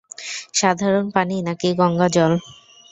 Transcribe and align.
সাধারণ 0.53 1.05
পানি 1.15 1.35
নাকি 1.47 1.69
গঙ্গা 1.79 2.07
জল? 2.15 2.31